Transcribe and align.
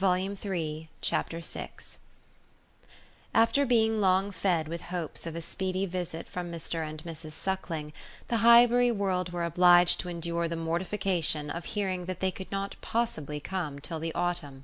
Volume 0.00 0.34
Three, 0.34 0.88
Chapter 1.02 1.40
VI 1.40 1.68
After 3.34 3.66
being 3.66 4.00
long 4.00 4.30
fed 4.30 4.66
with 4.66 4.80
hopes 4.80 5.26
of 5.26 5.36
a 5.36 5.42
speedy 5.42 5.84
visit 5.84 6.26
from 6.26 6.50
Mr 6.50 6.82
and 6.88 7.04
Mrs 7.04 7.32
Suckling, 7.32 7.92
the 8.28 8.38
Highbury 8.38 8.90
world 8.90 9.30
were 9.30 9.44
obliged 9.44 10.00
to 10.00 10.08
endure 10.08 10.48
the 10.48 10.56
mortification 10.56 11.50
of 11.50 11.66
hearing 11.66 12.06
that 12.06 12.20
they 12.20 12.30
could 12.30 12.50
not 12.50 12.76
possibly 12.80 13.40
come 13.40 13.78
till 13.78 13.98
the 13.98 14.14
autumn. 14.14 14.62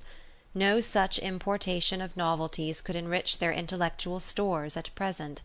No 0.55 0.81
such 0.81 1.19
importation 1.19 2.01
of 2.01 2.17
novelties 2.17 2.81
could 2.81 2.97
enrich 2.97 3.37
their 3.37 3.53
intellectual 3.53 4.21
stores 4.21 4.75
at 4.75 4.89
present. 4.95 5.43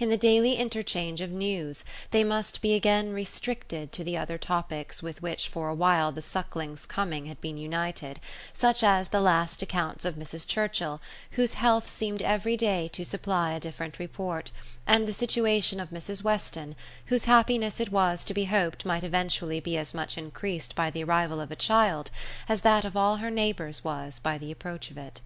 In 0.00 0.08
the 0.08 0.16
daily 0.16 0.56
interchange 0.56 1.20
of 1.20 1.30
news 1.30 1.84
they 2.10 2.24
must 2.24 2.62
be 2.62 2.74
again 2.74 3.12
restricted 3.12 3.92
to 3.92 4.02
the 4.02 4.16
other 4.16 4.38
topics 4.38 5.02
with 5.02 5.20
which 5.20 5.46
for 5.46 5.68
a 5.68 5.74
while 5.74 6.10
the 6.10 6.22
Sucklings' 6.22 6.86
coming 6.86 7.26
had 7.26 7.38
been 7.42 7.58
united, 7.58 8.18
such 8.54 8.82
as 8.82 9.08
the 9.08 9.20
last 9.20 9.60
accounts 9.60 10.06
of 10.06 10.14
Mrs 10.14 10.48
Churchill, 10.48 11.02
whose 11.32 11.52
health 11.52 11.86
seemed 11.86 12.22
every 12.22 12.56
day 12.56 12.88
to 12.94 13.04
supply 13.04 13.52
a 13.52 13.60
different 13.60 13.98
report, 13.98 14.50
and 14.86 15.06
the 15.06 15.12
situation 15.12 15.78
of 15.78 15.90
Mrs 15.90 16.24
Weston, 16.24 16.76
whose 17.08 17.26
happiness 17.26 17.78
it 17.78 17.92
was 17.92 18.24
to 18.24 18.32
be 18.32 18.46
hoped 18.46 18.86
might 18.86 19.04
eventually 19.04 19.60
be 19.60 19.76
as 19.76 19.92
much 19.92 20.16
increased 20.16 20.74
by 20.74 20.88
the 20.88 21.04
arrival 21.04 21.42
of 21.42 21.50
a 21.50 21.56
child 21.56 22.10
as 22.48 22.62
that 22.62 22.86
of 22.86 22.96
all 22.96 23.16
her 23.16 23.30
neighbours 23.30 23.84
was 23.84 24.18
by 24.18 24.38
the 24.38 24.50
approach 24.50 24.90
of 24.90 24.96
it. 24.96 25.20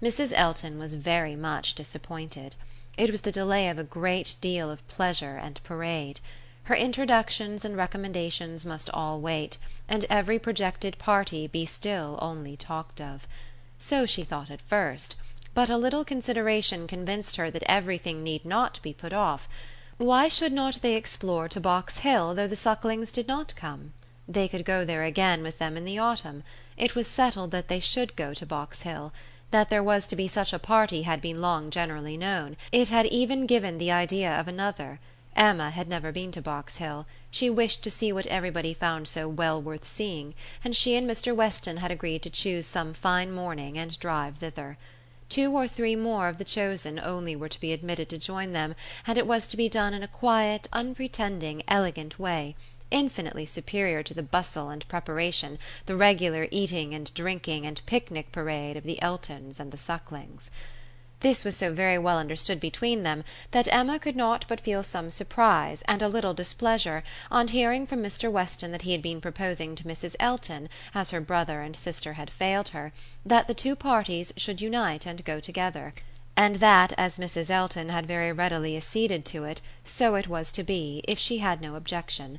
Mrs 0.00 0.32
Elton 0.32 0.78
was 0.78 0.94
very 0.94 1.34
much 1.34 1.74
disappointed. 1.74 2.54
It 2.96 3.10
was 3.10 3.20
the 3.20 3.32
delay 3.32 3.68
of 3.68 3.78
a 3.78 3.84
great 3.84 4.36
deal 4.40 4.70
of 4.70 4.86
pleasure 4.88 5.36
and 5.36 5.62
parade. 5.62 6.20
Her 6.64 6.74
introductions 6.74 7.64
and 7.64 7.76
recommendations 7.76 8.64
must 8.64 8.90
all 8.90 9.20
wait, 9.20 9.58
and 9.88 10.04
every 10.10 10.38
projected 10.38 10.98
party 10.98 11.46
be 11.46 11.66
still 11.66 12.18
only 12.22 12.56
talked 12.56 13.00
of. 13.00 13.28
So 13.78 14.06
she 14.06 14.24
thought 14.24 14.50
at 14.50 14.62
first; 14.62 15.14
but 15.54 15.70
a 15.70 15.76
little 15.76 16.04
consideration 16.04 16.86
convinced 16.86 17.36
her 17.36 17.50
that 17.50 17.62
everything 17.64 18.24
need 18.24 18.44
not 18.44 18.80
be 18.82 18.92
put 18.92 19.12
off. 19.12 19.48
Why 19.98 20.26
should 20.28 20.52
not 20.52 20.82
they 20.82 20.94
explore 20.94 21.48
to 21.50 21.60
Box 21.60 21.98
Hill 21.98 22.34
though 22.34 22.48
the 22.48 22.56
Sucklings 22.56 23.12
did 23.12 23.28
not 23.28 23.54
come? 23.56 23.92
They 24.26 24.48
could 24.48 24.64
go 24.64 24.84
there 24.84 25.04
again 25.04 25.42
with 25.42 25.58
them 25.58 25.76
in 25.76 25.84
the 25.84 25.98
autumn. 25.98 26.42
It 26.76 26.94
was 26.94 27.06
settled 27.06 27.52
that 27.52 27.68
they 27.68 27.78
should 27.78 28.16
go 28.16 28.34
to 28.34 28.44
Box 28.44 28.82
Hill. 28.82 29.12
That 29.52 29.70
there 29.70 29.80
was 29.80 30.08
to 30.08 30.16
be 30.16 30.26
such 30.26 30.52
a 30.52 30.58
party 30.58 31.02
had 31.02 31.20
been 31.20 31.40
long 31.40 31.70
generally 31.70 32.16
known; 32.16 32.56
it 32.72 32.88
had 32.88 33.06
even 33.06 33.46
given 33.46 33.78
the 33.78 33.92
idea 33.92 34.28
of 34.36 34.48
another. 34.48 34.98
Emma 35.36 35.70
had 35.70 35.86
never 35.88 36.10
been 36.10 36.32
to 36.32 36.42
Box 36.42 36.78
Hill; 36.78 37.06
she 37.30 37.48
wished 37.48 37.84
to 37.84 37.90
see 37.92 38.12
what 38.12 38.26
everybody 38.26 38.74
found 38.74 39.06
so 39.06 39.28
well 39.28 39.62
worth 39.62 39.84
seeing, 39.84 40.34
and 40.64 40.74
she 40.74 40.96
and 40.96 41.08
Mr 41.08 41.32
Weston 41.32 41.76
had 41.76 41.92
agreed 41.92 42.24
to 42.24 42.30
choose 42.30 42.66
some 42.66 42.92
fine 42.92 43.30
morning 43.30 43.78
and 43.78 43.96
drive 44.00 44.38
thither. 44.38 44.78
Two 45.28 45.52
or 45.52 45.68
three 45.68 45.94
more 45.94 46.26
of 46.28 46.38
the 46.38 46.44
chosen 46.44 46.98
only 46.98 47.36
were 47.36 47.48
to 47.48 47.60
be 47.60 47.72
admitted 47.72 48.08
to 48.08 48.18
join 48.18 48.50
them, 48.50 48.74
and 49.06 49.16
it 49.16 49.28
was 49.28 49.46
to 49.46 49.56
be 49.56 49.68
done 49.68 49.94
in 49.94 50.02
a 50.02 50.08
quiet 50.08 50.66
unpretending 50.72 51.62
elegant 51.68 52.18
way 52.18 52.56
infinitely 52.90 53.46
superior 53.46 54.02
to 54.02 54.14
the 54.14 54.22
bustle 54.22 54.68
and 54.70 54.86
preparation, 54.88 55.58
the 55.86 55.96
regular 55.96 56.46
eating 56.50 56.94
and 56.94 57.12
drinking 57.14 57.66
and 57.66 57.84
picnic 57.86 58.30
parade 58.32 58.76
of 58.76 58.84
the 58.84 59.00
Eltons 59.02 59.58
and 59.58 59.72
the 59.72 59.76
Sucklings. 59.76 60.50
This 61.20 61.44
was 61.44 61.56
so 61.56 61.72
very 61.72 61.98
well 61.98 62.18
understood 62.18 62.60
between 62.60 63.02
them 63.02 63.24
that 63.50 63.72
Emma 63.72 63.98
could 63.98 64.16
not 64.16 64.44
but 64.48 64.60
feel 64.60 64.82
some 64.82 65.10
surprise 65.10 65.82
and 65.88 66.02
a 66.02 66.08
little 66.08 66.34
displeasure 66.34 67.02
on 67.30 67.48
hearing 67.48 67.86
from 67.86 68.02
Mr 68.02 68.30
Weston 68.30 68.70
that 68.72 68.82
he 68.82 68.92
had 68.92 69.02
been 69.02 69.20
proposing 69.20 69.74
to 69.74 69.84
Mrs 69.84 70.14
Elton, 70.20 70.68
as 70.94 71.10
her 71.10 71.20
brother 71.20 71.62
and 71.62 71.74
sister 71.74 72.12
had 72.12 72.30
failed 72.30 72.68
her, 72.68 72.92
that 73.24 73.48
the 73.48 73.54
two 73.54 73.74
parties 73.74 74.32
should 74.36 74.60
unite 74.60 75.06
and 75.06 75.24
go 75.24 75.40
together 75.40 75.94
and 76.36 76.56
that 76.56 76.92
as 76.98 77.18
Mrs 77.18 77.48
Elton 77.48 77.88
had 77.88 78.06
very 78.06 78.30
readily 78.30 78.76
acceded 78.76 79.24
to 79.24 79.44
it 79.44 79.62
so 79.84 80.16
it 80.16 80.28
was 80.28 80.52
to 80.52 80.62
be, 80.62 81.02
if 81.08 81.18
she 81.18 81.38
had 81.38 81.62
no 81.62 81.76
objection. 81.76 82.38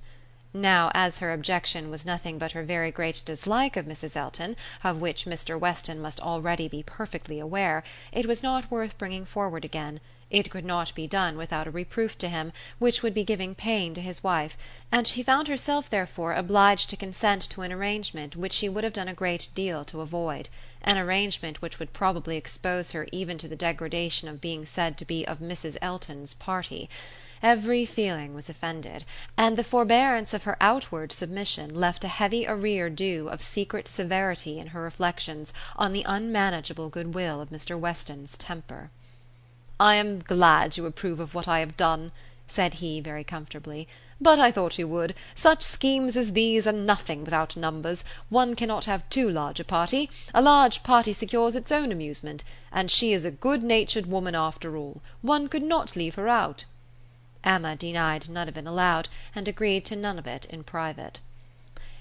Now 0.53 0.91
as 0.93 1.17
her 1.17 1.33
objection 1.33 1.89
was 1.91 2.05
nothing 2.05 2.37
but 2.37 2.53
her 2.53 2.63
very 2.63 2.89
great 2.89 3.21
dislike 3.25 3.75
of 3.75 3.85
Mrs 3.85 4.15
Elton, 4.15 4.55
of 4.81 5.01
which 5.01 5.25
Mr 5.25 5.59
Weston 5.59 5.99
must 6.01 6.21
already 6.21 6.69
be 6.69 6.81
perfectly 6.83 7.37
aware, 7.37 7.83
it 8.13 8.25
was 8.25 8.41
not 8.41 8.71
worth 8.71 8.97
bringing 8.97 9.25
forward 9.25 9.65
again; 9.65 9.99
it 10.29 10.49
could 10.49 10.63
not 10.63 10.95
be 10.95 11.05
done 11.05 11.35
without 11.37 11.67
a 11.67 11.71
reproof 11.71 12.17
to 12.19 12.29
him, 12.29 12.53
which 12.79 13.03
would 13.03 13.13
be 13.13 13.25
giving 13.25 13.55
pain 13.55 13.93
to 13.93 13.99
his 14.01 14.23
wife, 14.23 14.57
and 14.89 15.05
she 15.05 15.21
found 15.21 15.49
herself 15.49 15.89
therefore 15.89 16.31
obliged 16.33 16.89
to 16.89 16.95
consent 16.95 17.41
to 17.49 17.61
an 17.61 17.73
arrangement 17.73 18.37
which 18.37 18.53
she 18.53 18.69
would 18.69 18.85
have 18.85 18.93
done 18.93 19.09
a 19.09 19.13
great 19.13 19.49
deal 19.53 19.83
to 19.83 19.99
avoid 19.99 20.47
an 20.81 20.97
arrangement 20.97 21.61
which 21.61 21.77
would 21.77 21.91
probably 21.91 22.37
expose 22.37 22.91
her 22.93 23.05
even 23.11 23.37
to 23.37 23.49
the 23.49 23.55
degradation 23.57 24.29
of 24.29 24.39
being 24.39 24.65
said 24.65 24.97
to 24.97 25.03
be 25.03 25.27
of 25.27 25.39
Mrs 25.39 25.75
Elton's 25.81 26.33
party. 26.33 26.89
Every 27.43 27.85
feeling 27.85 28.33
was 28.33 28.49
offended, 28.49 29.05
and 29.37 29.57
the 29.57 29.63
forbearance 29.63 30.33
of 30.33 30.41
her 30.45 30.57
outward 30.59 31.11
submission 31.11 31.75
left 31.75 32.03
a 32.03 32.07
heavy 32.07 32.47
arrear 32.47 32.89
due 32.89 33.29
of 33.29 33.43
secret 33.43 33.87
severity 33.87 34.57
in 34.57 34.69
her 34.69 34.81
reflections 34.81 35.53
on 35.75 35.93
the 35.93 36.03
unmanageable 36.07 36.89
good 36.89 37.13
will 37.13 37.39
of 37.39 37.51
Mr 37.51 37.77
Weston's 37.79 38.37
temper. 38.37 38.89
"I 39.79 39.93
am 39.93 40.17
glad 40.21 40.77
you 40.77 40.87
approve 40.87 41.19
of 41.19 41.35
what 41.35 41.47
I 41.47 41.59
have 41.59 41.77
done," 41.77 42.11
said 42.47 42.73
he 42.81 42.99
very 43.01 43.23
comfortably. 43.23 43.87
"But 44.19 44.39
I 44.39 44.49
thought 44.51 44.79
you 44.79 44.87
would. 44.87 45.13
Such 45.35 45.61
schemes 45.61 46.17
as 46.17 46.33
these 46.33 46.65
are 46.65 46.71
nothing 46.71 47.23
without 47.23 47.55
numbers; 47.55 48.03
one 48.29 48.55
cannot 48.55 48.85
have 48.85 49.07
too 49.11 49.29
large 49.29 49.59
a 49.59 49.63
party; 49.63 50.09
a 50.33 50.41
large 50.41 50.81
party 50.81 51.13
secures 51.13 51.55
its 51.55 51.71
own 51.71 51.91
amusement; 51.91 52.43
and 52.71 52.89
she 52.89 53.13
is 53.13 53.25
a 53.25 53.29
good 53.29 53.61
natured 53.61 54.07
woman 54.07 54.33
after 54.33 54.75
all; 54.75 55.03
one 55.21 55.47
could 55.47 55.61
not 55.61 55.95
leave 55.95 56.15
her 56.15 56.27
out. 56.27 56.65
Emma 57.49 57.77
denied 57.77 58.27
none 58.27 58.49
of 58.49 58.57
it 58.57 58.67
aloud, 58.67 59.07
and 59.33 59.47
agreed 59.47 59.85
to 59.85 59.95
none 59.95 60.19
of 60.19 60.27
it 60.27 60.43
in 60.47 60.65
private. 60.65 61.21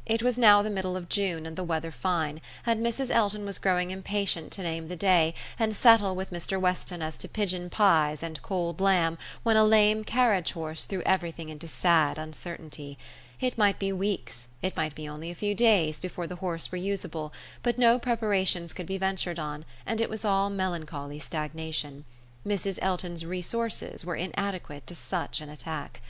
It 0.04 0.20
was 0.20 0.36
now 0.36 0.60
the 0.60 0.70
middle 0.70 0.96
of 0.96 1.08
June, 1.08 1.46
and 1.46 1.54
the 1.54 1.62
weather 1.62 1.92
fine, 1.92 2.40
and 2.66 2.84
Mrs 2.84 3.12
Elton 3.12 3.44
was 3.44 3.60
growing 3.60 3.92
impatient 3.92 4.50
to 4.54 4.64
name 4.64 4.88
the 4.88 4.96
day, 4.96 5.34
and 5.56 5.72
settle 5.76 6.16
with 6.16 6.32
Mr 6.32 6.60
Weston 6.60 7.00
as 7.00 7.16
to 7.18 7.28
pigeon 7.28 7.70
pies 7.70 8.24
and 8.24 8.42
cold 8.42 8.80
lamb, 8.80 9.18
when 9.44 9.56
a 9.56 9.62
lame 9.62 10.02
carriage 10.02 10.50
horse 10.50 10.84
threw 10.84 11.02
everything 11.02 11.48
into 11.48 11.68
sad 11.68 12.18
uncertainty. 12.18 12.98
It 13.40 13.56
might 13.56 13.78
be 13.78 13.92
weeks, 13.92 14.48
it 14.62 14.76
might 14.76 14.96
be 14.96 15.08
only 15.08 15.30
a 15.30 15.36
few 15.36 15.54
days, 15.54 16.00
before 16.00 16.26
the 16.26 16.42
horse 16.42 16.72
were 16.72 16.78
usable, 16.78 17.32
but 17.62 17.78
no 17.78 18.00
preparations 18.00 18.72
could 18.72 18.86
be 18.86 18.98
ventured 18.98 19.38
on, 19.38 19.64
and 19.86 20.00
it 20.00 20.10
was 20.10 20.24
all 20.24 20.50
melancholy 20.50 21.20
stagnation. 21.20 22.04
Mrs 22.46 22.78
Elton's 22.80 23.26
resources 23.26 24.04
were 24.04 24.14
inadequate 24.14 24.86
to 24.86 24.94
such 24.94 25.40
an 25.40 25.48
attack. 25.48 26.00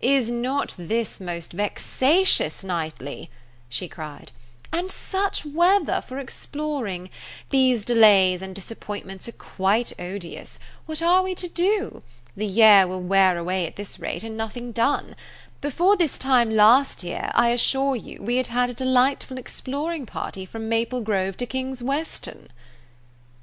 "Is 0.00 0.30
not 0.30 0.76
this 0.78 1.18
most 1.18 1.52
vexatious, 1.52 2.62
Knightley?" 2.62 3.30
she 3.68 3.88
cried. 3.88 4.30
"And 4.72 4.92
such 4.92 5.44
weather 5.44 6.04
for 6.06 6.20
exploring! 6.20 7.10
These 7.50 7.84
delays 7.84 8.42
and 8.42 8.54
disappointments 8.54 9.26
are 9.28 9.32
quite 9.32 9.92
odious. 9.98 10.60
What 10.84 11.02
are 11.02 11.24
we 11.24 11.34
to 11.34 11.48
do? 11.48 12.04
The 12.36 12.46
year 12.46 12.86
will 12.86 13.02
wear 13.02 13.36
away 13.36 13.66
at 13.66 13.74
this 13.74 13.98
rate, 13.98 14.22
and 14.22 14.36
nothing 14.36 14.70
done. 14.70 15.16
Before 15.60 15.96
this 15.96 16.16
time 16.16 16.48
last 16.48 17.02
year, 17.02 17.32
I 17.34 17.48
assure 17.48 17.96
you, 17.96 18.22
we 18.22 18.36
had 18.36 18.46
had 18.46 18.70
a 18.70 18.74
delightful 18.74 19.36
exploring 19.36 20.06
party 20.06 20.46
from 20.46 20.68
Maple 20.68 21.00
Grove 21.00 21.36
to 21.38 21.46
King's 21.46 21.82
Weston." 21.82 22.50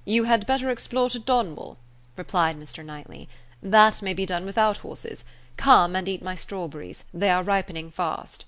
"You 0.05 0.23
had 0.23 0.45
better 0.45 0.69
explore 0.69 1.09
to 1.09 1.19
Donwell 1.19 1.75
replied 2.15 2.59
Mr. 2.59 2.85
Knightley. 2.85 3.27
"That 3.63 4.03
may 4.03 4.13
be 4.13 4.23
done 4.23 4.45
without 4.45 4.77
horses. 4.77 5.25
Come 5.57 5.95
and 5.95 6.07
eat 6.07 6.21
my 6.21 6.35
strawberries; 6.35 7.05
they 7.11 7.31
are 7.31 7.41
ripening 7.41 7.89
fast." 7.89 8.45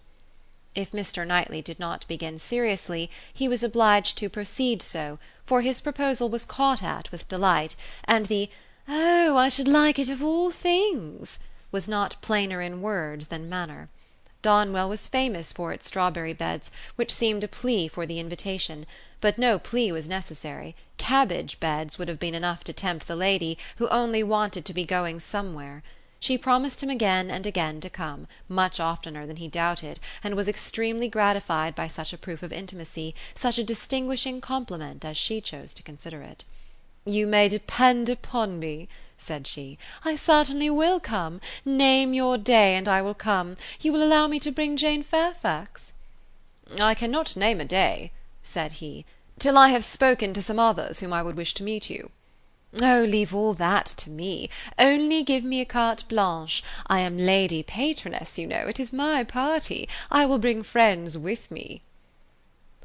If 0.75 0.91
Mr. 0.91 1.25
Knightley 1.25 1.63
did 1.63 1.79
not 1.79 2.07
begin 2.07 2.37
seriously, 2.37 3.09
he 3.33 3.47
was 3.47 3.63
obliged 3.63 4.19
to 4.19 4.29
proceed 4.29 4.83
so, 4.83 5.17
for 5.47 5.61
his 5.63 5.81
proposal 5.81 6.29
was 6.29 6.45
caught 6.45 6.83
at 6.83 7.11
with 7.11 7.27
delight, 7.27 7.75
and 8.03 8.27
the 8.27 8.51
"Oh, 8.87 9.35
I 9.35 9.49
should 9.49 9.67
like 9.67 9.97
it 9.97 10.09
of 10.09 10.21
all 10.21 10.51
things!" 10.51 11.39
was 11.71 11.87
not 11.87 12.17
plainer 12.21 12.61
in 12.61 12.83
words 12.83 13.29
than 13.29 13.49
manner. 13.49 13.89
Donwell 14.45 14.89
was 14.89 15.07
famous 15.07 15.51
for 15.51 15.73
its 15.73 15.87
strawberry 15.87 16.31
beds, 16.31 16.69
which 16.97 17.11
seemed 17.11 17.43
a 17.43 17.47
plea 17.47 17.87
for 17.87 18.05
the 18.05 18.19
invitation; 18.19 18.85
but 19.19 19.39
no 19.39 19.57
plea 19.57 19.91
was 19.91 20.07
necessary; 20.07 20.75
cabbage 20.99 21.59
beds 21.59 21.97
would 21.97 22.07
have 22.07 22.19
been 22.19 22.35
enough 22.35 22.63
to 22.65 22.71
tempt 22.71 23.07
the 23.07 23.15
lady, 23.15 23.57
who 23.77 23.87
only 23.87 24.21
wanted 24.21 24.63
to 24.63 24.71
be 24.71 24.85
going 24.85 25.19
somewhere. 25.19 25.81
She 26.19 26.37
promised 26.37 26.83
him 26.83 26.91
again 26.91 27.31
and 27.31 27.47
again 27.47 27.81
to 27.81 27.89
come, 27.89 28.27
much 28.47 28.79
oftener 28.79 29.25
than 29.25 29.37
he 29.37 29.47
doubted, 29.47 29.99
and 30.23 30.35
was 30.35 30.47
extremely 30.47 31.07
gratified 31.07 31.73
by 31.73 31.87
such 31.87 32.13
a 32.13 32.17
proof 32.19 32.43
of 32.43 32.53
intimacy, 32.53 33.15
such 33.33 33.57
a 33.57 33.63
distinguishing 33.63 34.41
compliment 34.41 35.03
as 35.03 35.17
she 35.17 35.41
chose 35.41 35.73
to 35.73 35.81
consider 35.81 36.21
it. 36.21 36.43
"You 37.03 37.25
may 37.25 37.49
depend 37.49 38.09
upon 38.09 38.59
me," 38.59 38.89
said 39.27 39.47
she, 39.47 39.79
"I 40.03 40.15
certainly 40.15 40.69
will 40.69 40.99
come. 40.99 41.41
Name 41.65 42.13
your 42.13 42.37
day, 42.37 42.75
and 42.75 42.87
I 42.87 43.01
will 43.01 43.15
come. 43.15 43.57
You 43.81 43.91
will 43.91 44.03
allow 44.03 44.27
me 44.27 44.39
to 44.41 44.51
bring 44.51 44.77
Jane 44.77 45.01
Fairfax?" 45.01 45.93
"I 46.79 46.93
cannot 46.93 47.35
name 47.35 47.59
a 47.59 47.65
day," 47.65 48.11
said 48.43 48.73
he, 48.73 49.03
"Till 49.39 49.57
I 49.57 49.69
have 49.69 49.83
spoken 49.83 50.31
to 50.35 50.43
some 50.43 50.59
others 50.59 50.99
whom 50.99 51.11
I 51.11 51.23
would 51.23 51.35
wish 51.35 51.55
to 51.55 51.63
meet 51.63 51.89
you." 51.89 52.11
"Oh, 52.79 53.01
leave 53.01 53.33
all 53.33 53.55
that 53.55 53.87
to 53.97 54.11
me. 54.11 54.47
Only 54.77 55.23
give 55.23 55.43
me 55.43 55.59
a 55.59 55.65
carte 55.65 56.07
blanche. 56.07 56.61
I 56.85 56.99
am 56.99 57.17
Lady 57.17 57.63
Patroness, 57.63 58.37
you 58.37 58.45
know. 58.45 58.67
It 58.67 58.79
is 58.79 58.93
my 58.93 59.23
party. 59.23 59.89
I 60.11 60.27
will 60.27 60.37
bring 60.37 60.61
friends 60.61 61.17
with 61.17 61.49
me." 61.49 61.81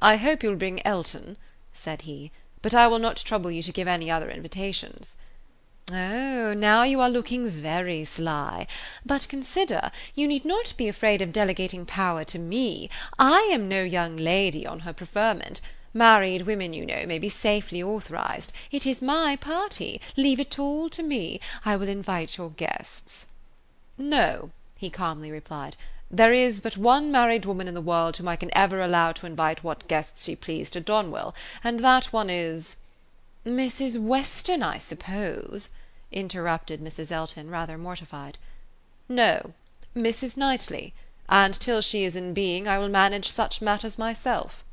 "I 0.01 0.17
hope 0.17 0.43
you'll 0.43 0.57
bring 0.57 0.81
Elton," 0.87 1.37
said 1.75 2.03
he, 2.09 2.33
"but 2.63 2.73
I 2.73 2.87
will 2.87 2.99
not 2.99 3.19
trouble 3.19 3.51
you 3.51 3.63
to 3.63 3.73
give 3.73 3.87
any 3.87 4.11
other 4.11 4.31
invitations." 4.31 5.17
"Oh, 5.93 6.55
now 6.55 6.85
you 6.85 7.01
are 7.01 7.11
looking 7.11 7.51
very 7.51 8.05
sly. 8.05 8.67
But 9.05 9.29
consider, 9.29 9.91
you 10.15 10.29
need 10.29 10.45
not 10.45 10.75
be 10.77 10.87
afraid 10.87 11.21
of 11.21 11.33
delegating 11.33 11.85
power 11.85 12.25
to 12.25 12.39
me. 12.39 12.89
I 13.19 13.49
am 13.53 13.69
no 13.69 13.83
young 13.83 14.17
lady 14.17 14.67
on 14.67 14.81
her 14.81 14.93
preferment. 14.93 15.61
Married 15.93 16.43
women, 16.43 16.73
you 16.73 16.87
know, 16.87 17.07
may 17.07 17.19
be 17.19 17.29
safely 17.29 17.83
authorized. 17.83 18.53
It 18.71 18.87
is 18.87 19.03
my 19.03 19.35
party. 19.35 20.01
Leave 20.17 20.39
it 20.39 20.59
all 20.59 20.89
to 20.91 21.03
me. 21.03 21.41
I 21.65 21.75
will 21.77 21.89
invite 21.89 22.37
your 22.37 22.51
guests." 22.51 23.27
"No," 23.99 24.51
he 24.77 24.91
calmly 24.91 25.33
replied. 25.33 25.77
"There 26.11 26.33
is 26.33 26.61
but 26.61 26.77
one 26.77 27.11
married 27.11 27.45
woman 27.45 27.67
in 27.67 27.75
the 27.75 27.81
world 27.81 28.17
whom 28.17 28.29
I 28.29 28.37
can 28.37 28.51
ever 28.57 28.81
allow 28.81 29.11
to 29.13 29.27
invite 29.27 29.65
what 29.65 29.89
guests 29.89 30.25
she 30.25 30.37
please 30.37 30.71
to 30.71 30.81
Donwell, 30.81 31.35
and 31.65 31.81
that 31.81 32.13
one 32.13 32.31
is 32.31 32.77
"Mrs. 33.45 34.01
Weston, 34.01 34.63
I 34.63 34.79
suppose?" 34.79 35.71
Interrupted 36.13 36.81
Mrs. 36.81 37.13
Elton, 37.13 37.51
rather 37.51 37.79
mortified. 37.79 38.37
"No, 39.09 39.55
Mrs. 39.95 40.37
Knightley; 40.37 40.93
and 41.29 41.55
till 41.55 41.81
she 41.81 42.03
is 42.03 42.17
in 42.17 42.35
being 42.35 42.67
I 42.67 42.79
will 42.79 42.89
manage 42.89 43.31
such 43.31 43.63
matters 43.63 43.97
myself." 43.97 44.65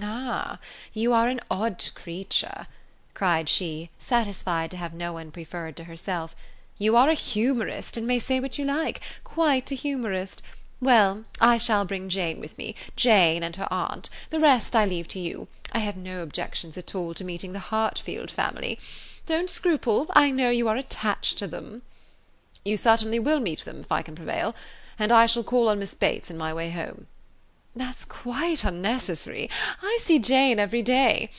"Ah, 0.00 0.58
you 0.92 1.12
are 1.12 1.26
an 1.26 1.40
odd 1.50 1.90
creature," 1.96 2.68
cried 3.14 3.48
she, 3.48 3.90
satisfied 3.98 4.70
to 4.70 4.76
have 4.76 4.94
no 4.94 5.12
one 5.12 5.32
preferred 5.32 5.76
to 5.76 5.84
herself. 5.84 6.36
"You 6.78 6.96
are 6.96 7.08
a 7.08 7.14
humourist, 7.14 7.96
and 7.96 8.06
may 8.06 8.20
say 8.20 8.38
what 8.38 8.56
you 8.56 8.64
like 8.64 9.00
quite 9.24 9.72
a 9.72 9.74
humourist. 9.74 10.40
Well, 10.80 11.24
I 11.40 11.58
shall 11.58 11.84
bring 11.84 12.08
Jane 12.08 12.38
with 12.38 12.56
me 12.56 12.76
Jane 12.94 13.42
and 13.42 13.56
her 13.56 13.66
aunt. 13.72 14.08
The 14.30 14.38
rest 14.38 14.76
I 14.76 14.84
leave 14.84 15.08
to 15.08 15.18
you. 15.18 15.48
I 15.72 15.80
have 15.80 15.96
no 15.96 16.22
objections 16.22 16.76
at 16.76 16.94
all 16.94 17.14
to 17.14 17.24
meeting 17.24 17.52
the 17.52 17.58
Hartfield 17.58 18.30
family. 18.30 18.78
Don't 19.26 19.48
scruple, 19.48 20.06
I 20.14 20.30
know 20.30 20.50
you 20.50 20.68
are 20.68 20.76
attached 20.76 21.38
to 21.38 21.46
them." 21.46 21.80
"You 22.62 22.76
certainly 22.76 23.18
will 23.18 23.40
meet 23.40 23.64
them, 23.64 23.80
if 23.80 23.90
I 23.90 24.02
can 24.02 24.14
prevail; 24.14 24.54
and 24.98 25.10
I 25.10 25.24
shall 25.24 25.42
call 25.42 25.68
on 25.68 25.78
Miss 25.78 25.94
Bates 25.94 26.30
in 26.30 26.36
my 26.36 26.52
way 26.52 26.70
home." 26.70 27.06
"That's 27.74 28.04
quite 28.04 28.64
unnecessary. 28.64 29.48
I 29.80 29.98
see 30.00 30.18
Jane 30.18 30.58
every 30.58 30.82
day. 30.82 31.30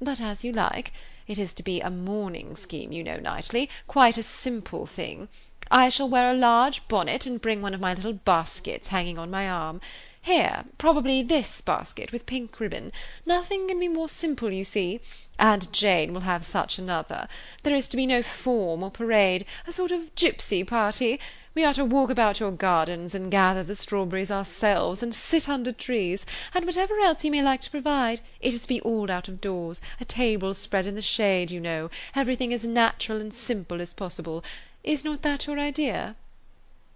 But 0.00 0.20
as 0.20 0.44
you 0.44 0.52
like. 0.52 0.92
It 1.26 1.38
is 1.38 1.52
to 1.54 1.62
be 1.62 1.80
a 1.80 1.90
morning 1.90 2.56
scheme, 2.56 2.90
you 2.90 3.04
know, 3.04 3.18
Knightley, 3.18 3.70
quite 3.86 4.18
a 4.18 4.22
simple 4.22 4.84
thing. 4.84 5.28
I 5.70 5.88
shall 5.88 6.08
wear 6.08 6.30
a 6.30 6.36
large 6.36 6.88
bonnet 6.88 7.24
and 7.24 7.40
bring 7.40 7.62
one 7.62 7.72
of 7.72 7.80
my 7.80 7.94
little 7.94 8.12
baskets 8.12 8.88
hanging 8.88 9.16
on 9.16 9.30
my 9.30 9.48
arm. 9.48 9.80
Here, 10.22 10.64
probably 10.78 11.22
this 11.22 11.60
basket 11.60 12.12
with 12.12 12.26
pink 12.26 12.60
ribbon. 12.60 12.92
Nothing 13.24 13.68
can 13.68 13.80
be 13.80 13.88
more 13.88 14.08
simple, 14.08 14.52
you 14.52 14.64
see 14.64 15.00
and 15.40 15.72
Jane 15.72 16.12
will 16.12 16.20
have 16.20 16.44
such 16.44 16.78
another. 16.78 17.26
There 17.62 17.74
is 17.74 17.88
to 17.88 17.96
be 17.96 18.06
no 18.06 18.22
form 18.22 18.82
or 18.82 18.90
parade, 18.90 19.46
a 19.66 19.72
sort 19.72 19.90
of 19.90 20.14
gipsy 20.14 20.62
party. 20.64 21.18
We 21.54 21.64
are 21.64 21.72
to 21.74 21.84
walk 21.84 22.10
about 22.10 22.40
your 22.40 22.52
gardens 22.52 23.14
and 23.14 23.30
gather 23.30 23.62
the 23.62 23.74
strawberries 23.74 24.30
ourselves 24.30 25.02
and 25.02 25.14
sit 25.14 25.48
under 25.48 25.72
trees, 25.72 26.26
and 26.52 26.66
whatever 26.66 27.00
else 27.00 27.24
you 27.24 27.30
may 27.30 27.42
like 27.42 27.62
to 27.62 27.70
provide, 27.70 28.20
it 28.42 28.52
is 28.52 28.62
to 28.62 28.68
be 28.68 28.82
all 28.82 29.10
out 29.10 29.28
of 29.28 29.40
doors, 29.40 29.80
a 29.98 30.04
table 30.04 30.52
spread 30.52 30.84
in 30.84 30.94
the 30.94 31.00
shade, 31.00 31.50
you 31.50 31.58
know, 31.58 31.88
everything 32.14 32.52
as 32.52 32.66
natural 32.66 33.18
and 33.18 33.32
simple 33.32 33.80
as 33.80 33.94
possible. 33.94 34.44
Is 34.84 35.04
not 35.04 35.22
that 35.22 35.46
your 35.46 35.58
idea?" 35.58 36.16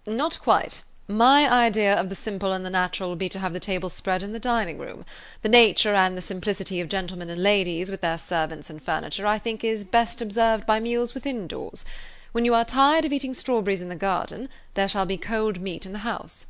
"Not 0.07 0.39
quite. 0.39 0.83
My 1.07 1.53
idea 1.53 1.95
of 1.95 2.09
the 2.09 2.15
simple 2.15 2.55
and 2.55 2.65
the 2.65 2.71
natural 2.71 3.11
will 3.11 3.17
be 3.17 3.29
to 3.29 3.39
have 3.39 3.53
the 3.53 3.61
table 3.61 3.91
spread 3.91 4.23
in 4.23 4.33
the 4.33 4.39
dining 4.39 4.79
room. 4.79 5.05
The 5.43 5.51
nature 5.51 5.95
and 5.95 6.17
the 6.17 6.23
simplicity 6.23 6.81
of 6.81 6.89
gentlemen 6.89 7.29
and 7.29 7.43
ladies, 7.43 7.91
with 7.91 8.01
their 8.01 8.17
servants 8.17 8.71
and 8.71 8.83
furniture, 8.83 9.27
I 9.27 9.39
think 9.39 9.63
is 9.63 9.85
best 9.85 10.23
observed 10.23 10.65
by 10.65 10.81
meals 10.81 11.13
within 11.13 11.47
doors. 11.47 11.85
When 12.33 12.47
you 12.47 12.55
are 12.55 12.65
tired 12.65 13.05
of 13.05 13.13
eating 13.13 13.35
strawberries 13.35 13.83
in 13.83 13.91
the 13.91 13.97
garden, 13.97 14.49
there 14.73 14.89
shall 14.89 15.05
be 15.05 15.19
cold 15.19 15.61
meat 15.61 15.85
in 15.85 15.93
the 15.93 15.99
house." 15.99 16.47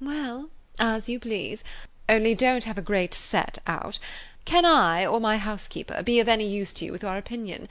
"Well, 0.00 0.50
as 0.80 1.08
you 1.08 1.20
please. 1.20 1.62
Only 2.08 2.34
don't 2.34 2.64
have 2.64 2.78
a 2.78 2.82
great 2.82 3.14
set 3.14 3.58
out. 3.68 4.00
Can 4.44 4.64
I, 4.64 5.06
or 5.06 5.20
my 5.20 5.36
housekeeper, 5.36 6.02
be 6.02 6.18
of 6.18 6.28
any 6.28 6.48
use 6.48 6.72
to 6.72 6.84
you 6.84 6.90
with 6.90 7.04
your 7.04 7.16
opinion? 7.16 7.68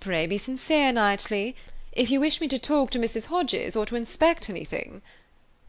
Pray 0.00 0.26
be 0.26 0.38
sincere, 0.38 0.90
Knightley. 0.90 1.54
If 1.92 2.10
you 2.10 2.18
wish 2.18 2.40
me 2.40 2.48
to 2.48 2.58
talk 2.58 2.90
to 2.92 2.98
Mrs. 2.98 3.26
Hodges, 3.26 3.76
or 3.76 3.84
to 3.84 3.96
inspect 3.96 4.48
anything 4.48 5.02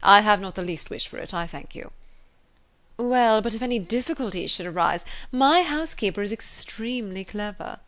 I 0.02 0.20
have 0.20 0.40
not 0.40 0.54
the 0.54 0.62
least 0.62 0.90
wish 0.90 1.06
for 1.06 1.18
it, 1.18 1.32
I 1.32 1.46
thank 1.46 1.74
you." 1.74 1.92
"Well, 2.96 3.40
but 3.40 3.54
if 3.54 3.62
any 3.62 3.78
difficulties 3.78 4.50
should 4.50 4.66
arise, 4.66 5.04
my 5.30 5.62
housekeeper 5.62 6.22
is 6.22 6.32
extremely 6.32 7.24
clever." 7.24 7.80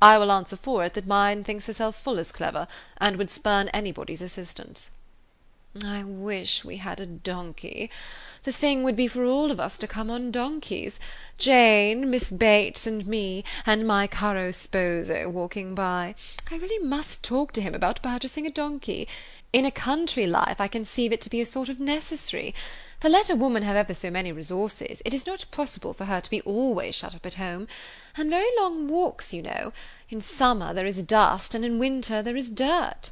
"I 0.00 0.16
will 0.18 0.32
answer 0.32 0.56
for 0.56 0.84
it 0.84 0.94
that 0.94 1.06
mine 1.06 1.44
thinks 1.44 1.66
herself 1.66 2.00
full 2.00 2.18
as 2.18 2.32
clever, 2.32 2.68
and 2.98 3.16
would 3.16 3.30
spurn 3.30 3.68
anybody's 3.68 4.22
assistance." 4.22 4.90
"I 5.84 6.02
wish 6.04 6.64
we 6.64 6.78
had 6.78 7.00
a 7.00 7.06
donkey. 7.06 7.90
The 8.44 8.52
thing 8.52 8.82
would 8.84 8.96
be 8.96 9.08
for 9.08 9.24
all 9.24 9.50
of 9.50 9.60
us 9.60 9.76
to 9.78 9.86
come 9.86 10.10
on 10.10 10.30
donkeys 10.30 10.98
Jane, 11.36 12.08
Miss 12.08 12.30
Bates 12.30 12.86
and 12.86 13.06
me, 13.06 13.44
and 13.66 13.86
my 13.86 14.06
caro 14.06 14.50
sposo 14.50 15.28
walking 15.28 15.74
by. 15.74 16.14
I 16.50 16.56
really 16.56 16.82
must 16.82 17.22
talk 17.22 17.52
to 17.52 17.60
him 17.60 17.74
about 17.74 18.02
purchasing 18.02 18.46
a 18.46 18.50
donkey. 18.50 19.06
In 19.50 19.64
a 19.64 19.70
country 19.70 20.26
life 20.26 20.60
I 20.60 20.68
conceive 20.68 21.10
it 21.10 21.22
to 21.22 21.30
be 21.30 21.40
a 21.40 21.46
sort 21.46 21.70
of 21.70 21.80
necessary; 21.80 22.54
for 23.00 23.08
let 23.08 23.30
a 23.30 23.34
woman 23.34 23.62
have 23.62 23.76
ever 23.76 23.94
so 23.94 24.10
many 24.10 24.30
resources, 24.30 25.00
it 25.06 25.14
is 25.14 25.24
not 25.24 25.46
possible 25.50 25.94
for 25.94 26.04
her 26.04 26.20
to 26.20 26.28
be 26.28 26.42
always 26.42 26.94
shut 26.94 27.14
up 27.14 27.24
at 27.24 27.40
home; 27.40 27.66
and 28.14 28.28
very 28.28 28.50
long 28.58 28.88
walks, 28.88 29.32
you 29.32 29.40
know; 29.40 29.72
in 30.10 30.20
summer 30.20 30.74
there 30.74 30.84
is 30.84 31.02
dust, 31.02 31.54
and 31.54 31.64
in 31.64 31.78
winter 31.78 32.20
there 32.20 32.36
is 32.36 32.50
dirt." 32.50 33.08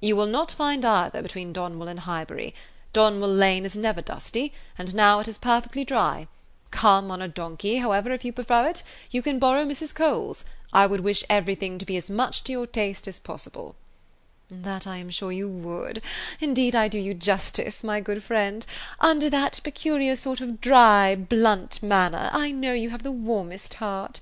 "You 0.00 0.16
will 0.16 0.26
not 0.26 0.50
find 0.50 0.84
either 0.84 1.22
between 1.22 1.52
Donwell 1.52 1.86
and 1.86 2.00
Highbury. 2.00 2.52
Donwell 2.92 3.32
Lane 3.32 3.64
is 3.64 3.76
never 3.76 4.02
dusty, 4.02 4.52
and 4.76 4.96
now 4.96 5.20
it 5.20 5.28
is 5.28 5.38
perfectly 5.38 5.84
dry. 5.84 6.26
Come 6.72 7.08
on 7.12 7.22
a 7.22 7.28
donkey, 7.28 7.76
however, 7.76 8.10
if 8.10 8.24
you 8.24 8.32
prefer 8.32 8.66
it; 8.66 8.82
you 9.12 9.22
can 9.22 9.38
borrow 9.38 9.64
Mrs. 9.64 9.94
Cole's. 9.94 10.44
I 10.72 10.86
would 10.88 11.02
wish 11.02 11.22
everything 11.30 11.78
to 11.78 11.86
be 11.86 11.96
as 11.96 12.10
much 12.10 12.42
to 12.42 12.50
your 12.52 12.66
taste 12.66 13.06
as 13.06 13.20
possible." 13.20 13.76
"That 14.48 14.86
I 14.86 14.98
am 14.98 15.10
sure 15.10 15.32
you 15.32 15.48
would. 15.48 16.00
Indeed 16.40 16.76
I 16.76 16.86
do 16.86 17.00
you 17.00 17.14
justice, 17.14 17.82
my 17.82 17.98
good 17.98 18.22
friend. 18.22 18.64
Under 19.00 19.28
that 19.28 19.60
peculiar 19.64 20.14
sort 20.14 20.40
of 20.40 20.60
dry, 20.60 21.16
blunt 21.16 21.82
manner, 21.82 22.30
I 22.32 22.52
know 22.52 22.72
you 22.72 22.90
have 22.90 23.02
the 23.02 23.10
warmest 23.10 23.74
heart. 23.74 24.20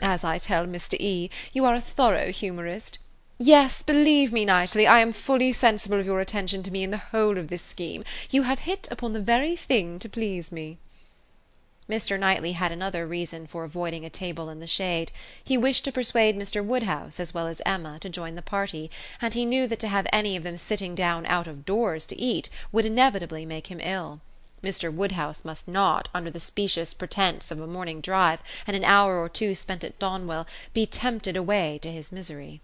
As 0.00 0.24
I 0.24 0.38
tell 0.38 0.64
Mr. 0.64 0.98
E., 0.98 1.28
you 1.52 1.66
are 1.66 1.74
a 1.74 1.80
thorough 1.82 2.32
humourist. 2.32 2.98
Yes, 3.38 3.82
believe 3.82 4.32
me, 4.32 4.46
Knightley, 4.46 4.86
I 4.86 5.00
am 5.00 5.12
fully 5.12 5.52
sensible 5.52 6.00
of 6.00 6.06
your 6.06 6.20
attention 6.20 6.62
to 6.62 6.70
me 6.70 6.82
in 6.82 6.90
the 6.90 6.96
whole 7.12 7.36
of 7.36 7.48
this 7.48 7.60
scheme. 7.60 8.02
You 8.30 8.44
have 8.44 8.60
hit 8.60 8.88
upon 8.90 9.12
the 9.12 9.20
very 9.20 9.56
thing 9.56 9.98
to 9.98 10.08
please 10.08 10.50
me. 10.50 10.78
Mr. 11.88 12.18
Knightley 12.18 12.52
had 12.52 12.72
another 12.72 13.06
reason 13.06 13.46
for 13.46 13.62
avoiding 13.62 14.04
a 14.04 14.10
table 14.10 14.50
in 14.50 14.58
the 14.58 14.66
shade. 14.66 15.12
He 15.44 15.56
wished 15.56 15.84
to 15.84 15.92
persuade 15.92 16.36
Mr. 16.36 16.64
Woodhouse, 16.64 17.20
as 17.20 17.32
well 17.32 17.46
as 17.46 17.62
Emma, 17.64 17.98
to 18.00 18.08
join 18.08 18.34
the 18.34 18.42
party, 18.42 18.90
and 19.22 19.32
he 19.34 19.44
knew 19.44 19.68
that 19.68 19.78
to 19.80 19.88
have 19.88 20.08
any 20.12 20.34
of 20.34 20.42
them 20.42 20.56
sitting 20.56 20.96
down 20.96 21.24
out 21.26 21.46
of 21.46 21.64
doors 21.64 22.04
to 22.06 22.20
eat 22.20 22.48
would 22.72 22.84
inevitably 22.84 23.46
make 23.46 23.68
him 23.68 23.80
ill. 23.80 24.20
Mr. 24.64 24.92
Woodhouse 24.92 25.44
must 25.44 25.68
not, 25.68 26.08
under 26.12 26.30
the 26.30 26.40
specious 26.40 26.92
pretence 26.92 27.52
of 27.52 27.60
a 27.60 27.68
morning 27.68 28.00
drive 28.00 28.42
and 28.66 28.74
an 28.74 28.84
hour 28.84 29.20
or 29.20 29.28
two 29.28 29.54
spent 29.54 29.84
at 29.84 29.98
Donwell, 30.00 30.46
be 30.74 30.86
tempted 30.86 31.36
away 31.36 31.78
to 31.82 31.92
his 31.92 32.10
misery. 32.10 32.60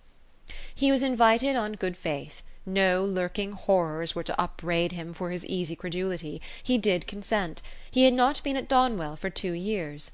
He 0.75 0.91
was 0.91 1.03
invited 1.05 1.55
on 1.55 1.75
good 1.75 1.97
faith. 1.97 2.43
No 2.65 3.05
lurking 3.05 3.53
horrors 3.53 4.15
were 4.15 4.23
to 4.23 4.41
upbraid 4.41 4.93
him 4.93 5.13
for 5.13 5.31
his 5.31 5.45
easy 5.47 5.75
credulity. 5.75 6.41
He 6.63 6.79
did 6.79 7.07
consent. 7.07 7.61
He 7.91 8.05
had 8.05 8.15
not 8.15 8.43
been 8.43 8.57
at 8.57 8.69
Donwell 8.69 9.17
for 9.17 9.31
two 9.31 9.53
years. 9.53 10.13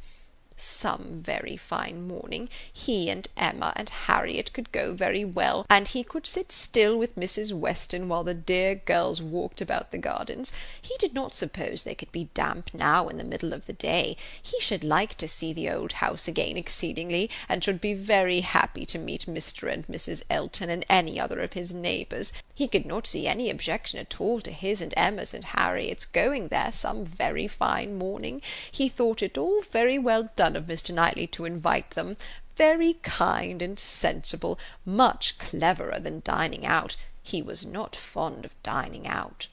Some 0.60 1.22
very 1.24 1.56
fine 1.56 2.08
morning 2.08 2.48
he 2.72 3.10
and 3.10 3.28
Emma 3.36 3.72
and 3.76 3.88
Harriet 3.88 4.52
could 4.52 4.72
go 4.72 4.92
very 4.92 5.24
well, 5.24 5.64
and 5.70 5.86
he 5.86 6.02
could 6.02 6.26
sit 6.26 6.50
still 6.50 6.98
with 6.98 7.14
Mrs. 7.14 7.52
Weston 7.52 8.08
while 8.08 8.24
the 8.24 8.34
dear 8.34 8.74
girls 8.74 9.22
walked 9.22 9.60
about 9.60 9.92
the 9.92 9.98
gardens. 9.98 10.52
He 10.82 10.96
did 10.98 11.14
not 11.14 11.32
suppose 11.32 11.84
they 11.84 11.94
could 11.94 12.10
be 12.10 12.30
damp 12.34 12.74
now 12.74 13.08
in 13.08 13.18
the 13.18 13.24
middle 13.24 13.52
of 13.52 13.66
the 13.66 13.72
day. 13.72 14.16
He 14.42 14.58
should 14.60 14.82
like 14.82 15.14
to 15.18 15.28
see 15.28 15.52
the 15.52 15.70
old 15.70 15.92
house 15.92 16.26
again 16.26 16.56
exceedingly, 16.56 17.30
and 17.48 17.62
should 17.62 17.80
be 17.80 17.94
very 17.94 18.40
happy 18.40 18.84
to 18.86 18.98
meet 18.98 19.26
Mr. 19.26 19.72
and 19.72 19.86
Mrs. 19.86 20.24
Elton 20.28 20.70
and 20.70 20.84
any 20.90 21.20
other 21.20 21.40
of 21.40 21.52
his 21.52 21.72
neighbours. 21.72 22.32
He 22.58 22.66
could 22.66 22.86
not 22.86 23.06
see 23.06 23.28
any 23.28 23.50
objection 23.50 24.00
at 24.00 24.20
all 24.20 24.40
to 24.40 24.50
his 24.50 24.80
and 24.80 24.92
Emma's 24.96 25.32
and 25.32 25.44
Harriet's 25.44 26.04
going 26.04 26.48
there 26.48 26.72
some 26.72 27.04
very 27.06 27.46
fine 27.46 27.96
morning. 27.96 28.42
He 28.72 28.88
thought 28.88 29.22
it 29.22 29.38
all 29.38 29.62
very 29.62 29.96
well 29.96 30.30
done 30.34 30.56
of 30.56 30.64
Mr. 30.64 30.92
Knightley 30.92 31.28
to 31.28 31.44
invite 31.44 31.90
them, 31.90 32.16
very 32.56 32.94
kind 32.94 33.62
and 33.62 33.78
sensible, 33.78 34.58
much 34.84 35.38
cleverer 35.38 36.00
than 36.00 36.20
dining 36.24 36.66
out. 36.66 36.96
He 37.22 37.42
was 37.42 37.64
not 37.64 37.94
fond 37.94 38.44
of 38.44 38.60
dining 38.64 39.06
out. 39.06 39.46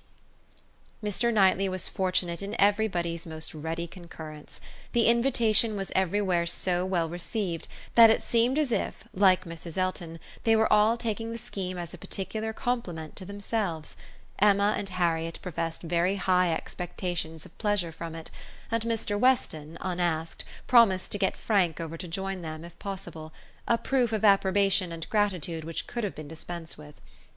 Mr. 1.05 1.31
Knightley 1.31 1.69
was 1.69 1.87
fortunate 1.87 2.41
in 2.41 2.59
everybody's 2.59 3.27
most 3.27 3.53
ready 3.53 3.85
concurrence. 3.85 4.59
The 4.93 5.05
invitation 5.05 5.75
was 5.75 5.91
everywhere 5.95 6.47
so 6.47 6.83
well 6.83 7.07
received 7.07 7.67
that 7.93 8.09
it 8.09 8.23
seemed 8.23 8.57
as 8.57 8.71
if, 8.71 9.03
like 9.13 9.45
Mrs. 9.45 9.77
Elton, 9.77 10.19
they 10.45 10.55
were 10.55 10.73
all 10.73 10.97
taking 10.97 11.31
the 11.31 11.37
scheme 11.37 11.77
as 11.77 11.93
a 11.93 11.99
particular 11.99 12.53
compliment 12.53 13.15
to 13.17 13.23
themselves. 13.25 13.95
Emma 14.39 14.73
and 14.75 14.89
Harriet 14.89 15.37
professed 15.43 15.83
very 15.83 16.15
high 16.15 16.51
expectations 16.51 17.45
of 17.45 17.55
pleasure 17.59 17.91
from 17.91 18.15
it, 18.15 18.31
and 18.71 18.81
Mr. 18.81 19.15
Weston, 19.15 19.77
unasked, 19.81 20.43
promised 20.65 21.11
to 21.11 21.19
get 21.19 21.37
Frank 21.37 21.79
over 21.79 21.97
to 21.97 22.07
join 22.07 22.41
them, 22.41 22.65
if 22.65 22.79
possible; 22.79 23.31
a 23.67 23.77
proof 23.77 24.11
of 24.11 24.25
approbation 24.25 24.91
and 24.91 25.07
gratitude 25.11 25.65
which 25.65 25.85
could 25.85 26.03
have 26.03 26.15
been 26.15 26.27
dispensed 26.27 26.79
with. 26.79 26.95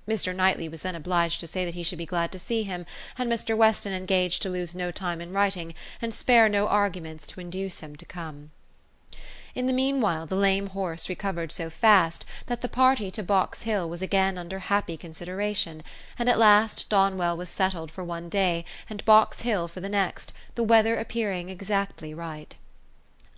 Mr. 0.09 0.35
Knightley 0.35 0.71
was 0.71 0.81
then 0.81 0.95
obliged 0.95 1.39
to 1.41 1.47
say 1.47 1.67
that 1.67 1.75
he 1.75 1.83
should 1.83 1.99
be 1.99 2.07
glad 2.07 2.33
to 2.33 2.39
see 2.39 2.63
him, 2.63 2.87
and 3.19 3.31
Mr. 3.31 3.55
Weston 3.55 3.93
engaged 3.93 4.41
to 4.41 4.49
lose 4.49 4.75
no 4.75 4.91
time 4.91 5.21
in 5.21 5.33
writing, 5.33 5.75
and 6.01 6.15
spare 6.15 6.49
no 6.49 6.67
arguments 6.67 7.27
to 7.27 7.41
induce 7.41 7.81
him 7.81 7.95
to 7.95 8.07
come. 8.07 8.51
In 9.55 9.67
the 9.67 9.73
meanwhile 9.73 10.25
the 10.25 10.37
lame 10.37 10.69
horse 10.69 11.09
recovered 11.09 11.53
so 11.53 11.69
fast 11.69 12.25
that 12.47 12.61
the 12.61 12.69
party 12.69 13.11
to 13.11 13.23
Box 13.23 13.63
Hill 13.63 13.89
was 13.89 14.01
again 14.01 14.39
under 14.39 14.61
happy 14.61 14.97
consideration, 14.97 15.83
and 16.19 16.29
at 16.29 16.39
last 16.39 16.89
Donwell 16.89 17.37
was 17.37 17.51
settled 17.51 17.91
for 17.91 18.05
one 18.05 18.29
day 18.29 18.65
and 18.89 19.05
Box 19.05 19.41
Hill 19.41 19.69
for 19.69 19.81
the 19.81 19.89
next, 19.89 20.33
the 20.55 20.63
weather 20.63 20.97
appearing 20.97 21.49
exactly 21.49 22.15
right. 22.15 22.55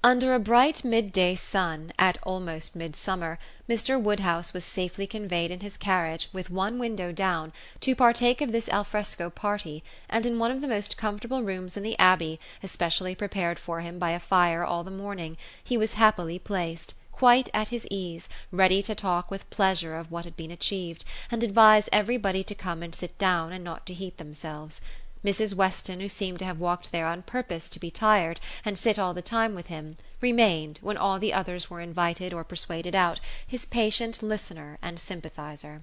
Under 0.02 0.32
a 0.32 0.38
bright 0.38 0.82
midday 0.82 1.34
sun, 1.34 1.92
at 1.98 2.16
almost 2.22 2.74
midsummer, 2.74 3.38
Mr. 3.68 4.00
Woodhouse 4.00 4.54
was 4.54 4.64
safely 4.64 5.06
conveyed 5.06 5.50
in 5.50 5.60
his 5.60 5.76
carriage, 5.76 6.30
with 6.32 6.48
one 6.48 6.78
window 6.78 7.12
down, 7.12 7.52
to 7.80 7.94
partake 7.94 8.40
of 8.40 8.50
this 8.50 8.70
alfresco 8.70 9.28
party, 9.28 9.84
and 10.08 10.24
in 10.24 10.38
one 10.38 10.50
of 10.50 10.62
the 10.62 10.68
most 10.68 10.96
comfortable 10.96 11.42
rooms 11.42 11.76
in 11.76 11.82
the 11.82 11.98
Abbey, 11.98 12.40
especially 12.62 13.14
prepared 13.14 13.58
for 13.58 13.80
him 13.80 13.98
by 13.98 14.12
a 14.12 14.18
fire 14.18 14.64
all 14.64 14.84
the 14.84 14.90
morning, 14.90 15.36
he 15.62 15.76
was 15.76 15.92
happily 15.92 16.38
placed, 16.38 16.94
quite 17.12 17.50
at 17.52 17.68
his 17.68 17.86
ease, 17.90 18.26
ready 18.50 18.82
to 18.82 18.94
talk 18.94 19.30
with 19.30 19.50
pleasure 19.50 19.96
of 19.96 20.10
what 20.10 20.24
had 20.24 20.34
been 20.34 20.50
achieved, 20.50 21.04
and 21.30 21.44
advise 21.44 21.90
everybody 21.92 22.42
to 22.42 22.54
come 22.54 22.82
and 22.82 22.94
sit 22.94 23.18
down 23.18 23.52
and 23.52 23.62
not 23.62 23.84
to 23.84 23.92
heat 23.92 24.16
themselves. 24.16 24.80
Mrs. 25.22 25.52
Weston, 25.52 26.00
who 26.00 26.08
seemed 26.08 26.38
to 26.38 26.46
have 26.46 26.58
walked 26.58 26.92
there 26.92 27.06
on 27.06 27.20
purpose 27.22 27.68
to 27.68 27.78
be 27.78 27.90
tired, 27.90 28.40
and 28.64 28.78
sit 28.78 28.98
all 28.98 29.12
the 29.12 29.20
time 29.20 29.54
with 29.54 29.66
him, 29.66 29.98
remained, 30.22 30.78
when 30.80 30.96
all 30.96 31.18
the 31.18 31.34
others 31.34 31.68
were 31.68 31.82
invited 31.82 32.32
or 32.32 32.42
persuaded 32.42 32.94
out, 32.94 33.20
his 33.46 33.66
patient 33.66 34.22
listener 34.22 34.78
and 34.80 34.98
sympathizer. 34.98 35.82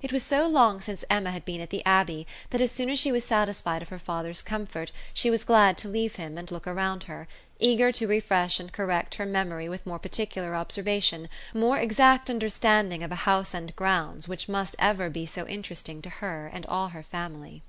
It 0.00 0.12
was 0.12 0.22
so 0.22 0.46
long 0.46 0.80
since 0.80 1.04
Emma 1.10 1.30
had 1.30 1.44
been 1.44 1.60
at 1.60 1.68
the 1.68 1.84
Abbey 1.84 2.26
that 2.48 2.62
as 2.62 2.72
soon 2.72 2.88
as 2.88 2.98
she 2.98 3.12
was 3.12 3.22
satisfied 3.22 3.82
of 3.82 3.90
her 3.90 3.98
father's 3.98 4.40
comfort 4.40 4.92
she 5.12 5.28
was 5.28 5.44
glad 5.44 5.76
to 5.78 5.88
leave 5.88 6.16
him 6.16 6.38
and 6.38 6.50
look 6.50 6.66
around 6.66 7.02
her, 7.02 7.28
eager 7.58 7.92
to 7.92 8.06
refresh 8.06 8.58
and 8.60 8.72
correct 8.72 9.16
her 9.16 9.26
memory 9.26 9.68
with 9.68 9.84
more 9.84 9.98
particular 9.98 10.54
observation, 10.54 11.28
more 11.52 11.78
exact 11.78 12.30
understanding 12.30 13.02
of 13.02 13.12
a 13.12 13.26
house 13.26 13.52
and 13.52 13.76
grounds 13.76 14.26
which 14.26 14.48
must 14.48 14.74
ever 14.78 15.10
be 15.10 15.26
so 15.26 15.46
interesting 15.46 16.00
to 16.00 16.08
her 16.08 16.46
and 16.46 16.64
all 16.64 16.88
her 16.88 17.02
family. 17.02 17.62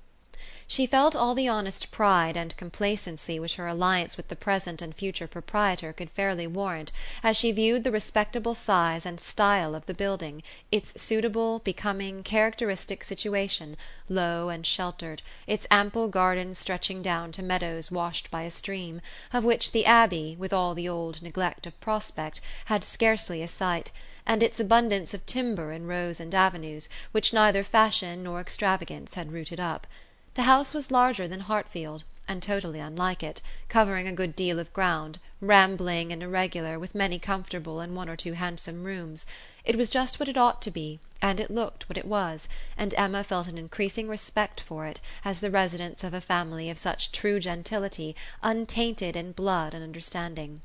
She 0.72 0.86
felt 0.86 1.16
all 1.16 1.34
the 1.34 1.48
honest 1.48 1.90
pride 1.90 2.36
and 2.36 2.56
complacency 2.56 3.40
which 3.40 3.56
her 3.56 3.66
alliance 3.66 4.16
with 4.16 4.28
the 4.28 4.36
present 4.36 4.80
and 4.80 4.94
future 4.94 5.26
proprietor 5.26 5.92
could 5.92 6.10
fairly 6.10 6.46
warrant 6.46 6.92
as 7.24 7.36
she 7.36 7.50
viewed 7.50 7.82
the 7.82 7.90
respectable 7.90 8.54
size 8.54 9.04
and 9.04 9.20
style 9.20 9.74
of 9.74 9.86
the 9.86 9.94
building, 9.94 10.44
its 10.70 11.02
suitable, 11.02 11.58
becoming, 11.58 12.22
characteristic 12.22 13.02
situation, 13.02 13.76
low 14.08 14.48
and 14.48 14.64
sheltered, 14.64 15.22
its 15.48 15.66
ample 15.72 16.06
gardens 16.06 16.56
stretching 16.56 17.02
down 17.02 17.32
to 17.32 17.42
meadows 17.42 17.90
washed 17.90 18.30
by 18.30 18.42
a 18.42 18.50
stream, 18.52 19.00
of 19.32 19.42
which 19.42 19.72
the 19.72 19.84
Abbey, 19.84 20.36
with 20.38 20.52
all 20.52 20.74
the 20.74 20.88
old 20.88 21.20
neglect 21.20 21.66
of 21.66 21.80
prospect, 21.80 22.40
had 22.66 22.84
scarcely 22.84 23.42
a 23.42 23.48
sight, 23.48 23.90
and 24.24 24.40
its 24.40 24.60
abundance 24.60 25.14
of 25.14 25.26
timber 25.26 25.72
in 25.72 25.88
rows 25.88 26.20
and 26.20 26.32
avenues, 26.32 26.88
which 27.10 27.32
neither 27.32 27.64
fashion 27.64 28.22
nor 28.22 28.40
extravagance 28.40 29.14
had 29.14 29.32
rooted 29.32 29.58
up. 29.58 29.88
The 30.34 30.42
house 30.42 30.72
was 30.72 30.92
larger 30.92 31.26
than 31.26 31.40
Hartfield, 31.40 32.04
and 32.28 32.40
totally 32.40 32.78
unlike 32.78 33.24
it, 33.24 33.42
covering 33.68 34.06
a 34.06 34.12
good 34.12 34.36
deal 34.36 34.60
of 34.60 34.72
ground, 34.72 35.18
rambling 35.40 36.12
and 36.12 36.22
irregular, 36.22 36.78
with 36.78 36.94
many 36.94 37.18
comfortable 37.18 37.80
and 37.80 37.96
one 37.96 38.08
or 38.08 38.14
two 38.14 38.34
handsome 38.34 38.84
rooms. 38.84 39.26
It 39.64 39.74
was 39.74 39.90
just 39.90 40.20
what 40.20 40.28
it 40.28 40.38
ought 40.38 40.62
to 40.62 40.70
be, 40.70 41.00
and 41.20 41.40
it 41.40 41.50
looked 41.50 41.88
what 41.88 41.98
it 41.98 42.06
was, 42.06 42.48
and 42.78 42.94
Emma 42.94 43.24
felt 43.24 43.48
an 43.48 43.58
increasing 43.58 44.06
respect 44.06 44.60
for 44.60 44.86
it 44.86 45.00
as 45.24 45.40
the 45.40 45.50
residence 45.50 46.04
of 46.04 46.14
a 46.14 46.20
family 46.20 46.70
of 46.70 46.78
such 46.78 47.10
true 47.10 47.40
gentility, 47.40 48.14
untainted 48.40 49.16
in 49.16 49.32
blood 49.32 49.74
and 49.74 49.82
understanding. 49.82 50.60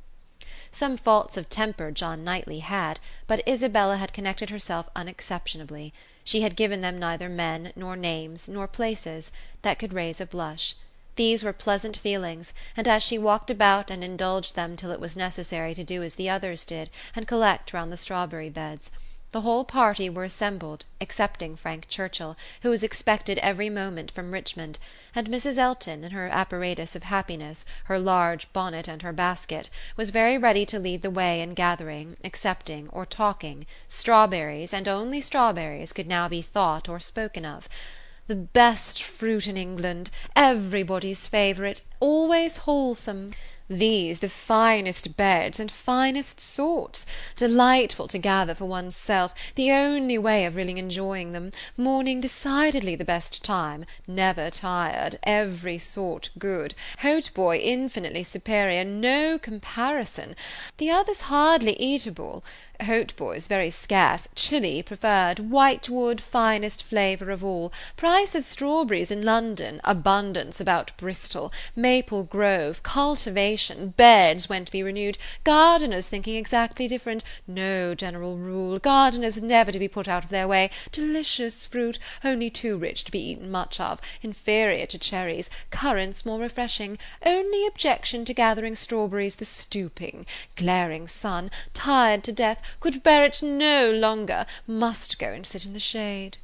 Some 0.78 0.98
faults 0.98 1.38
of 1.38 1.48
temper 1.48 1.90
John 1.90 2.26
Knightley 2.26 2.60
had, 2.60 3.00
but 3.28 3.42
Isabella 3.48 3.96
had 3.96 4.12
connected 4.12 4.50
herself 4.50 4.90
unexceptionably. 4.94 5.94
She 6.26 6.42
had 6.42 6.58
given 6.58 6.82
them 6.82 7.00
neither 7.00 7.30
men, 7.30 7.72
nor 7.78 7.96
names, 7.96 8.50
nor 8.50 8.68
places, 8.68 9.32
that 9.62 9.80
could 9.80 9.94
raise 9.94 10.20
a 10.20 10.26
blush. 10.26 10.76
These 11.16 11.46
were 11.46 11.54
pleasant 11.54 11.96
feelings, 11.96 12.52
and 12.76 12.90
as 12.90 13.04
she 13.04 13.18
walked 13.18 13.50
about 13.50 13.90
and 13.90 14.04
indulged 14.04 14.56
them 14.56 14.76
till 14.76 14.92
it 14.92 15.00
was 15.00 15.16
necessary 15.16 15.74
to 15.76 15.84
do 15.86 16.04
as 16.04 16.16
the 16.16 16.30
others 16.30 16.66
did, 16.66 16.90
and 17.16 17.26
collect 17.26 17.72
round 17.72 17.90
the 17.90 17.96
strawberry 17.96 18.50
beds. 18.50 18.92
The 19.36 19.42
whole 19.42 19.66
party 19.66 20.10
were 20.10 20.24
assembled, 20.24 20.86
excepting 21.02 21.58
Frank 21.58 21.90
Churchill, 21.90 22.38
who 22.62 22.70
was 22.70 22.84
expected 22.84 23.38
every 23.40 23.70
moment 23.70 24.10
from 24.12 24.32
Richmond, 24.32 24.80
and 25.14 25.28
Mrs. 25.28 25.58
Elton, 25.58 26.06
in 26.06 26.12
her 26.12 26.30
apparatus 26.30 26.96
of 26.96 27.04
happiness, 27.04 27.66
her 27.92 28.00
large 28.00 28.54
bonnet 28.54 28.88
and 28.88 29.02
her 29.02 29.12
basket, 29.12 29.70
was 29.98 30.12
very 30.12 30.38
ready 30.38 30.66
to 30.68 30.80
lead 30.80 31.02
the 31.02 31.10
way 31.10 31.42
in 31.42 31.54
gathering, 31.54 32.16
accepting, 32.24 32.88
or 32.94 33.06
talking; 33.06 33.66
strawberries, 33.90 34.74
and 34.74 34.88
only 34.88 35.20
strawberries, 35.20 35.92
could 35.92 36.08
now 36.08 36.30
be 36.30 36.42
thought 36.42 36.88
or 36.88 37.02
spoken 37.02 37.46
of. 37.46 37.68
"The 38.28 38.38
best 38.38 39.04
fruit 39.04 39.48
in 39.48 39.58
England, 39.58 40.12
everybody's 40.34 41.28
favourite, 41.28 41.82
always 42.00 42.60
wholesome. 42.60 43.34
These 43.68 44.20
the 44.20 44.30
finest 44.30 45.18
beds 45.18 45.60
and 45.60 45.72
finest 45.72 46.40
sorts; 46.40 47.04
delightful 47.36 48.08
to 48.10 48.20
gather 48.20 48.54
for 48.54 48.66
one's 48.66 48.96
self, 48.96 49.34
the 49.56 49.72
only 49.72 50.20
way 50.20 50.46
of 50.46 50.56
really 50.56 50.78
enjoying 50.78 51.32
them; 51.32 51.52
morning 51.76 52.22
decidedly 52.22 52.96
the 52.96 53.04
best 53.04 53.44
time; 53.44 53.88
never 54.08 54.52
tired; 54.52 55.18
every 55.24 55.80
sort 55.80 56.30
good; 56.38 56.76
hautboy 57.00 57.60
infinitely 57.60 58.24
superior, 58.24 58.84
no 58.84 59.40
comparison; 59.40 60.36
the 60.78 60.92
others 60.92 61.22
hardly 61.22 61.74
eatable. 61.82 62.44
Hautboys 62.82 63.48
very 63.48 63.70
scarce, 63.70 64.28
Chili 64.36 64.84
preferred, 64.84 65.40
Whitewood 65.40 66.20
finest 66.20 66.84
flavour 66.84 67.32
of 67.32 67.44
all, 67.44 67.72
price 67.96 68.36
of 68.36 68.44
strawberries 68.44 69.10
in 69.10 69.24
London, 69.24 69.80
abundance 69.84 70.60
about 70.60 70.92
Bristol, 70.98 71.52
Maple 71.76 72.24
Grove, 72.24 72.84
cultivation, 72.84 73.94
beds 73.98 74.50
when 74.50 74.66
to 74.66 74.72
be 74.72 74.84
renewed, 74.84 75.18
gardeners 75.44 76.08
thinking 76.08 76.36
exactly 76.36 76.88
different, 76.88 77.24
no 77.48 77.96
general 77.96 78.38
rule, 78.38 78.78
gardeners 78.78 79.42
never 79.42 79.72
to 79.72 79.80
be 79.80 79.88
put 79.88 80.08
out 80.08 80.24
of 80.24 80.30
their 80.30 80.48
way, 80.48 80.70
delicious 80.92 81.66
fruit, 81.66 81.98
only 82.24 82.50
too 82.50 82.78
rich 82.78 83.04
to 83.04 83.12
be 83.12 83.32
eaten 83.32 83.50
much 83.50 83.80
of, 83.80 84.00
inferior 84.22 84.86
to 84.86 85.00
cherries, 85.00 85.50
currants 85.72 86.26
more 86.26 86.40
refreshing, 86.40 86.98
only 87.26 87.66
objection 87.66 88.26
to 88.26 88.34
gathering 88.34 88.76
strawberries 88.76 89.36
the 89.36 89.46
stooping, 89.46 90.26
glaring 90.56 91.08
sun, 91.08 91.50
tired 91.74 92.24
to 92.24 92.32
death 92.32 92.62
could 92.80 93.04
bear 93.04 93.24
it 93.24 93.44
no 93.44 93.92
longer, 93.92 94.48
must 94.66 95.20
go 95.20 95.32
and 95.32 95.46
sit 95.46 95.68
in 95.68 95.74
the 95.74 95.80
shade. 95.80 96.40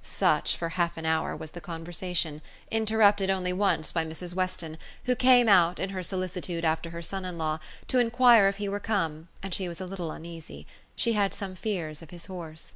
Such, 0.00 0.56
for 0.56 0.68
half 0.68 0.96
an 0.96 1.04
hour, 1.04 1.34
was 1.34 1.50
the 1.50 1.60
conversation, 1.60 2.42
interrupted 2.70 3.28
only 3.28 3.52
once 3.52 3.90
by 3.90 4.04
Mrs. 4.04 4.36
Weston, 4.36 4.78
who 5.06 5.16
came 5.16 5.48
out, 5.48 5.80
in 5.80 5.90
her 5.90 6.04
solicitude 6.04 6.64
after 6.64 6.90
her 6.90 7.02
son 7.02 7.24
in 7.24 7.38
law, 7.38 7.58
to 7.88 7.98
inquire 7.98 8.46
if 8.46 8.58
he 8.58 8.68
were 8.68 8.78
come, 8.78 9.26
and 9.42 9.52
she 9.52 9.66
was 9.66 9.80
a 9.80 9.86
little 9.86 10.12
uneasy; 10.12 10.64
she 10.94 11.14
had 11.14 11.34
some 11.34 11.56
fears 11.56 12.02
of 12.02 12.10
his 12.10 12.26
horse. 12.26 12.72